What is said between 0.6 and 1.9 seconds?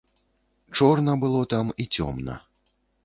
Чорна было там і